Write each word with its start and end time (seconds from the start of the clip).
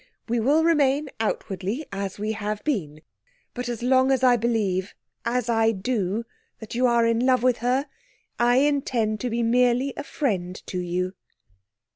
We 0.27 0.39
will 0.39 0.63
remain 0.63 1.11
outwardly 1.19 1.85
as 1.91 2.17
we 2.17 2.31
have 2.31 2.63
been. 2.63 3.03
But 3.53 3.69
as 3.69 3.83
long 3.83 4.11
as 4.11 4.23
I 4.23 4.35
believe, 4.35 4.95
as 5.25 5.47
I 5.47 5.71
do, 5.73 6.23
that 6.57 6.73
you 6.73 6.87
are 6.87 7.05
in 7.05 7.23
love 7.23 7.43
with 7.43 7.57
her, 7.57 7.85
I 8.39 8.55
intend 8.61 9.19
to 9.19 9.29
be 9.29 9.43
merely 9.43 9.93
a 9.95 10.03
friend 10.03 10.55
to 10.65 10.79
you.' 10.79 11.13